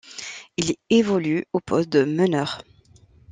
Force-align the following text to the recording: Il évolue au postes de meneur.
Il 0.57 0.73
évolue 0.89 1.45
au 1.53 1.59
postes 1.59 1.89
de 1.89 2.03
meneur. 2.05 2.63